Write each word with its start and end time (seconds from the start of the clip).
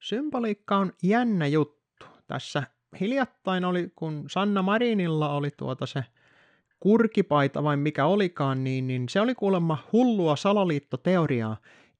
Symboliikka 0.00 0.76
on 0.76 0.92
jännä 1.02 1.46
juttu. 1.46 2.06
Tässä 2.26 2.62
hiljattain 3.00 3.64
oli, 3.64 3.92
kun 3.96 4.24
Sanna 4.30 4.62
Marinilla 4.62 5.34
oli 5.34 5.50
tuota 5.56 5.86
se 5.86 6.04
kurkipaita 6.80 7.64
vai 7.64 7.76
mikä 7.76 8.06
olikaan, 8.06 8.64
niin, 8.64 8.86
niin 8.86 9.08
se 9.08 9.20
oli 9.20 9.34
kuulemma 9.34 9.78
hullua 9.92 10.36
salaliittoteoriaa, 10.36 11.56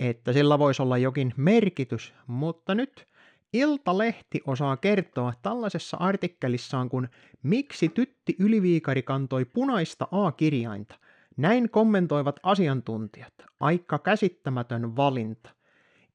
että 0.00 0.32
sillä 0.32 0.58
voisi 0.58 0.82
olla 0.82 0.98
jokin 0.98 1.34
merkitys, 1.36 2.14
mutta 2.26 2.74
nyt 2.74 3.06
Iltalehti 3.52 4.40
osaa 4.46 4.76
kertoa 4.76 5.32
tällaisessa 5.42 5.96
artikkelissaan, 5.96 6.88
kun 6.88 7.08
Miksi 7.42 7.88
tytti 7.88 8.36
Yliviikari 8.38 9.02
kantoi 9.02 9.44
punaista 9.44 10.08
A-kirjainta. 10.10 10.94
Näin 11.36 11.70
kommentoivat 11.70 12.40
asiantuntijat. 12.42 13.34
Aika 13.60 13.98
käsittämätön 13.98 14.96
valinta. 14.96 15.50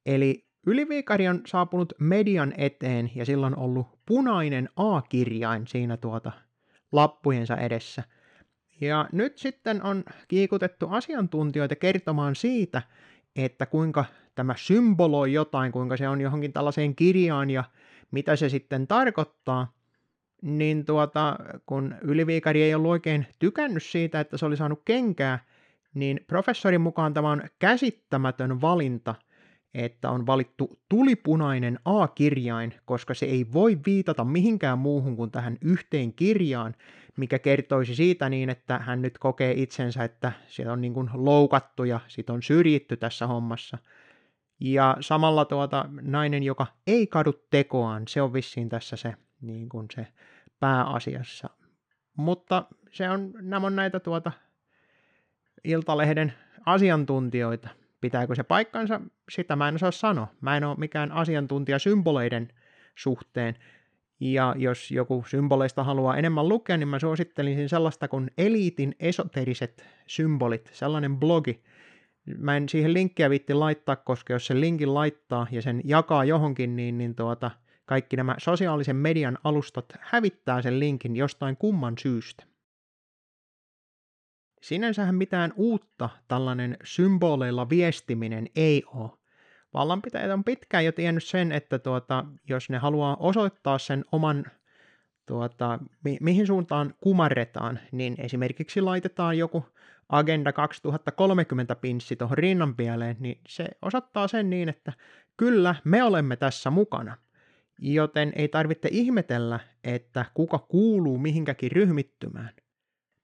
Eli 0.05 0.48
Yliviikari 0.65 1.27
on 1.27 1.41
saapunut 1.45 1.93
median 1.99 2.53
eteen 2.57 3.11
ja 3.15 3.25
sillä 3.25 3.47
on 3.47 3.57
ollut 3.57 3.87
punainen 4.05 4.69
A-kirjain 4.75 5.67
siinä 5.67 5.97
tuota 5.97 6.31
lappujensa 6.91 7.57
edessä. 7.57 8.03
Ja 8.81 9.09
nyt 9.11 9.37
sitten 9.37 9.83
on 9.83 10.03
kiikutettu 10.27 10.87
asiantuntijoita 10.89 11.75
kertomaan 11.75 12.35
siitä, 12.35 12.81
että 13.35 13.65
kuinka 13.65 14.05
tämä 14.35 14.53
symboloi 14.57 15.33
jotain, 15.33 15.71
kuinka 15.71 15.97
se 15.97 16.09
on 16.09 16.21
johonkin 16.21 16.53
tällaiseen 16.53 16.95
kirjaan 16.95 17.49
ja 17.49 17.63
mitä 18.11 18.35
se 18.35 18.49
sitten 18.49 18.87
tarkoittaa, 18.87 19.73
niin 20.41 20.85
tuota, 20.85 21.35
kun 21.65 21.95
Yliviikari 22.01 22.63
ei 22.63 22.75
ollut 22.75 22.91
oikein 22.91 23.27
tykännyt 23.39 23.83
siitä, 23.83 24.19
että 24.19 24.37
se 24.37 24.45
oli 24.45 24.57
saanut 24.57 24.81
kenkää, 24.85 25.39
niin 25.93 26.19
professorin 26.27 26.81
mukaan 26.81 27.13
tämä 27.13 27.31
on 27.31 27.43
käsittämätön 27.59 28.61
valinta, 28.61 29.15
että 29.73 30.09
on 30.09 30.25
valittu 30.25 30.79
tulipunainen 30.89 31.79
A-kirjain, 31.85 32.73
koska 32.85 33.13
se 33.13 33.25
ei 33.25 33.45
voi 33.53 33.79
viitata 33.85 34.25
mihinkään 34.25 34.79
muuhun 34.79 35.15
kuin 35.15 35.31
tähän 35.31 35.57
yhteen 35.61 36.13
kirjaan, 36.13 36.75
mikä 37.17 37.39
kertoisi 37.39 37.95
siitä 37.95 38.29
niin, 38.29 38.49
että 38.49 38.79
hän 38.79 39.01
nyt 39.01 39.17
kokee 39.17 39.53
itsensä, 39.57 40.03
että 40.03 40.31
se 40.47 40.69
on 40.69 40.81
niin 40.81 40.93
kuin 40.93 41.09
loukattu 41.13 41.83
ja 41.83 41.99
sit 42.07 42.29
on 42.29 42.43
syrjitty 42.43 42.97
tässä 42.97 43.27
hommassa. 43.27 43.77
Ja 44.59 44.97
samalla 44.99 45.45
tuota, 45.45 45.85
nainen, 46.01 46.43
joka 46.43 46.67
ei 46.87 47.07
kadu 47.07 47.33
tekoaan, 47.49 48.03
se 48.07 48.21
on 48.21 48.33
vissiin 48.33 48.69
tässä 48.69 48.95
se, 48.95 49.13
niin 49.41 49.69
kuin 49.69 49.87
se 49.95 50.07
pääasiassa. 50.59 51.49
Mutta 52.17 52.65
se 52.91 53.09
on, 53.09 53.33
nämä 53.41 53.67
on 53.67 53.75
näitä 53.75 53.99
tuota 53.99 54.31
Iltalehden 55.63 56.33
asiantuntijoita. 56.65 57.69
Pitääkö 58.01 58.35
se 58.35 58.43
paikkansa? 58.43 59.01
Sitä 59.31 59.55
mä 59.55 59.67
en 59.67 59.75
osaa 59.75 59.91
sanoa. 59.91 60.27
Mä 60.41 60.57
en 60.57 60.63
ole 60.63 60.77
mikään 60.77 61.11
asiantuntija 61.11 61.79
symboleiden 61.79 62.47
suhteen. 62.95 63.55
Ja 64.19 64.55
jos 64.57 64.91
joku 64.91 65.23
symboleista 65.27 65.83
haluaa 65.83 66.17
enemmän 66.17 66.49
lukea, 66.49 66.77
niin 66.77 66.87
mä 66.87 66.99
suosittelisin 66.99 67.69
sellaista 67.69 68.07
kuin 68.07 68.31
Eliitin 68.37 68.95
esoteriset 68.99 69.85
symbolit, 70.07 70.69
sellainen 70.73 71.17
blogi. 71.17 71.63
Mä 72.37 72.57
en 72.57 72.69
siihen 72.69 72.93
linkkiä 72.93 73.29
viitti 73.29 73.53
laittaa, 73.53 73.95
koska 73.95 74.33
jos 74.33 74.47
sen 74.47 74.61
linkin 74.61 74.93
laittaa 74.93 75.47
ja 75.51 75.61
sen 75.61 75.81
jakaa 75.85 76.25
johonkin, 76.25 76.75
niin, 76.75 76.97
niin 76.97 77.15
tuota, 77.15 77.51
kaikki 77.85 78.15
nämä 78.15 78.35
sosiaalisen 78.37 78.95
median 78.95 79.37
alustat 79.43 79.85
hävittää 79.99 80.61
sen 80.61 80.79
linkin 80.79 81.15
jostain 81.15 81.57
kumman 81.57 81.97
syystä. 81.97 82.43
Sinänsähän 84.61 85.15
mitään 85.15 85.53
uutta 85.55 86.09
tällainen 86.27 86.77
symboleilla 86.83 87.69
viestiminen 87.69 88.47
ei 88.55 88.83
ole. 88.85 89.09
Vallanpitäjät 89.73 90.31
on 90.31 90.43
pitkään 90.43 90.85
jo 90.85 90.91
tiennyt 90.91 91.23
sen, 91.23 91.51
että 91.51 91.79
tuota, 91.79 92.25
jos 92.49 92.69
ne 92.69 92.77
haluaa 92.77 93.17
osoittaa 93.19 93.77
sen 93.77 94.05
oman, 94.11 94.45
tuota, 95.25 95.79
mi- 96.03 96.17
mihin 96.21 96.47
suuntaan 96.47 96.93
kumarretaan, 97.01 97.79
niin 97.91 98.15
esimerkiksi 98.17 98.81
laitetaan 98.81 99.37
joku 99.37 99.65
Agenda 100.09 100.53
2030 100.53 101.75
pinssi 101.75 102.15
tuohon 102.15 102.37
rinnan 102.37 102.75
pieleen, 102.75 103.15
niin 103.19 103.41
se 103.47 103.67
osoittaa 103.81 104.27
sen 104.27 104.49
niin, 104.49 104.69
että 104.69 104.93
kyllä 105.37 105.75
me 105.83 106.03
olemme 106.03 106.35
tässä 106.35 106.69
mukana. 106.69 107.17
Joten 107.79 108.33
ei 108.35 108.47
tarvitse 108.47 108.89
ihmetellä, 108.91 109.59
että 109.83 110.25
kuka 110.33 110.59
kuuluu 110.59 111.17
mihinkäkin 111.17 111.71
ryhmittymään. 111.71 112.49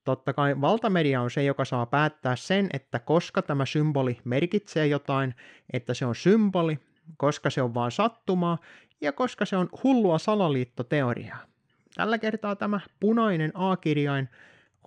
Totta 0.06 0.34
kai 0.34 0.62
valtamedia 0.62 1.22
on 1.22 1.32
se, 1.32 1.44
joka 1.44 1.66
saa 1.66 1.86
päättää 1.86 2.36
sen, 2.36 2.70
että 2.74 3.00
koska 3.00 3.42
tämä 3.42 3.66
symboli 3.66 4.18
merkitsee 4.24 4.88
jotain, 4.88 5.36
että 5.74 5.94
se 5.94 6.06
on 6.06 6.16
symboli, 6.16 6.80
koska 7.18 7.50
se 7.50 7.62
on 7.62 7.74
vain 7.74 7.92
sattumaa 7.92 8.58
ja 9.02 9.12
koska 9.12 9.46
se 9.46 9.58
on 9.58 9.70
hullua 9.84 10.18
salaliittoteoriaa. 10.18 11.40
Tällä 11.96 12.18
kertaa 12.18 12.56
tämä 12.56 12.80
punainen 13.00 13.52
A-kirjain 13.54 14.30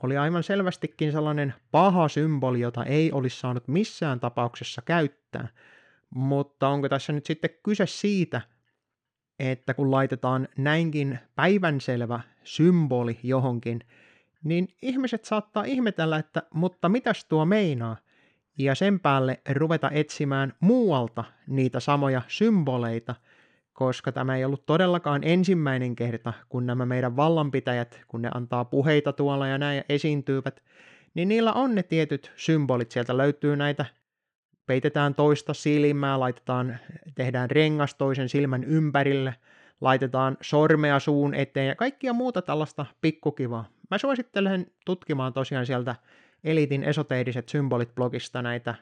oli 0.02 0.16
aivan 0.16 0.42
selvästikin 0.42 1.12
sellainen 1.12 1.54
paha 1.70 2.08
symboli, 2.08 2.60
jota 2.60 2.84
ei 2.84 3.12
olisi 3.12 3.40
saanut 3.40 3.68
missään 3.68 4.20
tapauksessa 4.20 4.82
käyttää. 4.82 5.48
Mutta 6.14 6.68
onko 6.68 6.88
tässä 6.88 7.12
nyt 7.12 7.26
sitten 7.26 7.50
kyse 7.62 7.86
siitä, 7.86 8.40
että 9.38 9.74
kun 9.74 9.90
laitetaan 9.90 10.48
näinkin 10.58 11.18
päivänselvä 11.34 12.20
symboli 12.44 13.18
johonkin, 13.22 13.80
niin 14.44 14.68
ihmiset 14.82 15.24
saattaa 15.24 15.64
ihmetellä, 15.64 16.18
että 16.18 16.42
mutta 16.54 16.88
mitäs 16.88 17.24
tuo 17.24 17.44
meinaa? 17.44 17.96
Ja 18.58 18.74
sen 18.74 19.00
päälle 19.00 19.40
ruveta 19.50 19.90
etsimään 19.90 20.52
muualta 20.60 21.24
niitä 21.46 21.80
samoja 21.80 22.22
symboleita, 22.28 23.14
koska 23.72 24.12
tämä 24.12 24.36
ei 24.36 24.44
ollut 24.44 24.66
todellakaan 24.66 25.24
ensimmäinen 25.24 25.96
kerta, 25.96 26.32
kun 26.48 26.66
nämä 26.66 26.86
meidän 26.86 27.16
vallanpitäjät, 27.16 28.00
kun 28.08 28.22
ne 28.22 28.30
antaa 28.34 28.64
puheita 28.64 29.12
tuolla 29.12 29.46
ja 29.46 29.58
näin 29.58 29.84
esiintyvät, 29.88 30.62
niin 31.14 31.28
niillä 31.28 31.52
on 31.52 31.74
ne 31.74 31.82
tietyt 31.82 32.32
symbolit. 32.36 32.90
Sieltä 32.90 33.16
löytyy 33.16 33.56
näitä, 33.56 33.84
peitetään 34.66 35.14
toista 35.14 35.54
silmää, 35.54 36.20
laitetaan, 36.20 36.78
tehdään 37.14 37.50
rengas 37.50 37.94
toisen 37.94 38.28
silmän 38.28 38.64
ympärille, 38.64 39.34
laitetaan 39.80 40.36
sormea 40.40 40.98
suun 40.98 41.34
eteen 41.34 41.68
ja 41.68 41.74
kaikkia 41.74 42.12
muuta 42.12 42.42
tällaista 42.42 42.86
pikkukivaa. 43.00 43.77
Mä 43.90 43.98
suosittelen 43.98 44.66
tutkimaan 44.84 45.32
tosiaan 45.32 45.66
sieltä 45.66 45.96
Elitin 46.44 46.84
esoteeriset 46.84 47.48
symbolit 47.48 47.94
blogista 47.94 48.42
näitä 48.42 48.74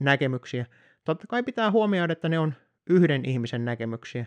näkemyksiä. 0.00 0.66
Totta 1.04 1.26
kai 1.26 1.42
pitää 1.42 1.70
huomioida, 1.70 2.12
että 2.12 2.28
ne 2.28 2.38
on 2.38 2.54
yhden 2.90 3.24
ihmisen 3.24 3.64
näkemyksiä. 3.64 4.26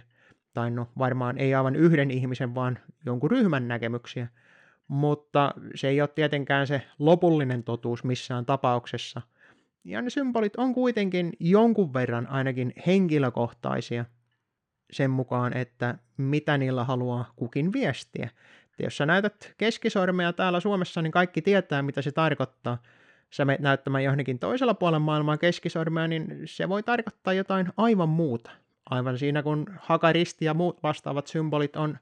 Tai 0.53 0.71
no 0.71 0.87
varmaan 0.97 1.37
ei 1.37 1.55
aivan 1.55 1.75
yhden 1.75 2.11
ihmisen, 2.11 2.55
vaan 2.55 2.79
jonkun 3.05 3.31
ryhmän 3.31 3.67
näkemyksiä. 3.67 4.27
Mutta 4.87 5.53
se 5.75 5.87
ei 5.87 6.01
ole 6.01 6.09
tietenkään 6.15 6.67
se 6.67 6.81
lopullinen 6.99 7.63
totuus 7.63 8.03
missään 8.03 8.45
tapauksessa. 8.45 9.21
Ja 9.83 10.01
ne 10.01 10.09
symbolit 10.09 10.55
on 10.55 10.73
kuitenkin 10.73 11.33
jonkun 11.39 11.93
verran 11.93 12.27
ainakin 12.27 12.73
henkilökohtaisia 12.87 14.05
sen 14.91 15.11
mukaan, 15.11 15.57
että 15.57 15.97
mitä 16.17 16.57
niillä 16.57 16.83
haluaa 16.83 17.33
kukin 17.35 17.73
viestiä. 17.73 18.29
Et 18.81 18.85
jos 18.85 18.97
sä 18.97 19.05
näytät 19.05 19.53
keskisormea 19.57 20.33
täällä 20.33 20.59
Suomessa, 20.59 21.01
niin 21.01 21.11
kaikki 21.11 21.41
tietää, 21.41 21.81
mitä 21.81 22.01
se 22.01 22.11
tarkoittaa. 22.11 22.77
Sä 23.29 23.45
menet 23.45 23.61
näyttämään 23.61 24.03
johonkin 24.03 24.39
toisella 24.39 24.73
puolella 24.73 24.99
maailmaa 24.99 25.37
keskisormea, 25.37 26.07
niin 26.07 26.41
se 26.45 26.69
voi 26.69 26.83
tarkoittaa 26.83 27.33
jotain 27.33 27.67
aivan 27.77 28.09
muuta. 28.09 28.51
Aivan 28.89 29.17
siinä, 29.17 29.43
kun 29.43 29.65
hakaristi 29.79 30.45
ja 30.45 30.53
muut 30.53 30.83
vastaavat 30.83 31.27
symbolit 31.27 31.75
on 31.75 31.97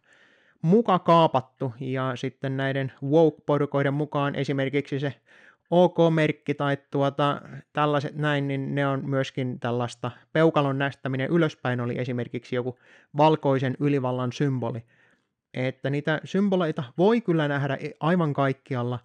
muka 0.62 1.00
kaapattu, 1.00 1.73
ja 1.79 2.12
sitten 2.16 2.57
näiden 2.57 2.91
woke-porukoiden 3.03 3.94
mukaan 3.94 4.35
esimerkiksi 4.35 5.00
se 5.00 5.13
OK-merkki 5.72 6.53
tai 6.53 6.78
tuota, 6.91 7.41
tällaiset 7.73 8.16
näin, 8.16 8.47
niin 8.47 8.75
ne 8.75 8.88
on 8.88 9.09
myöskin 9.09 9.59
tällaista 9.59 10.12
peukalon 10.34 10.78
nästäminen 10.78 11.29
ylöspäin 11.29 11.81
oli 11.81 12.00
esimerkiksi 12.00 12.56
joku 12.56 12.80
valkoisen 13.18 13.77
ylivallan 13.80 14.31
symboli 14.31 14.83
että 15.54 15.90
niitä 15.90 16.22
symboleita 16.24 16.84
voi 16.98 17.22
kyllä 17.22 17.48
nähdä 17.48 17.78
aivan 18.00 18.34
kaikkialla 18.34 19.00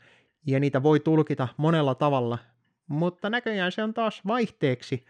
ja 0.46 0.61
niitä 0.61 0.82
voi 0.82 1.00
tulkita 1.00 1.49
monella 1.56 1.94
tavalla, 1.94 2.38
mutta 2.88 3.31
näköjään 3.31 3.73
se 3.73 3.82
on 3.82 3.94
taas 3.94 4.23
vaihteeksi 4.26 5.05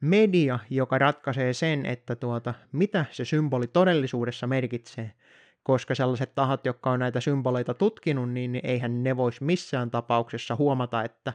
media, 0.00 0.58
joka 0.70 0.98
ratkaisee 0.98 1.52
sen, 1.52 1.86
että 1.86 2.16
tuota, 2.16 2.54
mitä 2.72 3.04
se 3.10 3.24
symboli 3.24 3.66
todellisuudessa 3.66 4.46
merkitsee. 4.46 5.12
Koska 5.62 5.94
sellaiset 5.94 6.34
tahot, 6.34 6.66
jotka 6.66 6.90
on 6.90 6.98
näitä 7.00 7.20
symboleita 7.20 7.74
tutkinut, 7.74 8.30
niin 8.30 8.60
eihän 8.62 9.02
ne 9.02 9.16
voisi 9.16 9.44
missään 9.44 9.90
tapauksessa 9.90 10.56
huomata, 10.56 11.04
että 11.04 11.32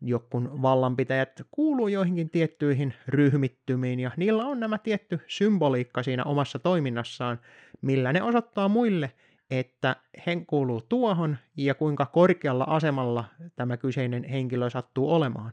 jokun 0.00 0.62
vallanpitäjät 0.62 1.42
kuuluu 1.50 1.88
joihinkin 1.88 2.30
tiettyihin 2.30 2.94
ryhmittymiin 3.08 4.00
ja 4.00 4.10
niillä 4.16 4.44
on 4.44 4.60
nämä 4.60 4.78
tietty 4.78 5.20
symboliikka 5.26 6.02
siinä 6.02 6.24
omassa 6.24 6.58
toiminnassaan, 6.58 7.40
millä 7.82 8.12
ne 8.12 8.22
osoittaa 8.22 8.68
muille, 8.68 9.12
että 9.50 9.96
he 10.26 10.36
kuuluu 10.46 10.80
tuohon 10.80 11.36
ja 11.56 11.74
kuinka 11.74 12.06
korkealla 12.06 12.64
asemalla 12.64 13.24
tämä 13.56 13.76
kyseinen 13.76 14.24
henkilö 14.24 14.70
sattuu 14.70 15.12
olemaan. 15.14 15.52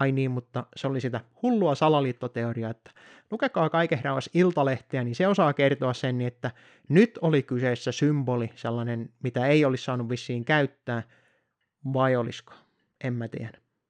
ai 0.00 0.12
niin, 0.12 0.30
mutta 0.30 0.66
se 0.76 0.86
oli 0.86 1.00
sitä 1.00 1.20
hullua 1.42 1.74
salaliittoteoriaa, 1.74 2.70
että 2.70 2.90
lukekaa 3.30 3.70
kaiken 3.70 4.00
rauhassa 4.04 4.30
Iltalehteä, 4.34 5.04
niin 5.04 5.14
se 5.14 5.28
osaa 5.28 5.52
kertoa 5.52 5.94
sen, 5.94 6.18
niin 6.18 6.28
että 6.28 6.50
nyt 6.88 7.18
oli 7.22 7.42
kyseessä 7.42 7.92
symboli, 7.92 8.50
sellainen, 8.54 9.10
mitä 9.22 9.46
ei 9.46 9.64
olisi 9.64 9.84
saanut 9.84 10.08
vissiin 10.08 10.44
käyttää, 10.44 11.02
vai 11.92 12.16
olisiko? 12.16 12.54
En 13.04 13.14
mä 13.14 13.28
tiedä. 13.28 13.58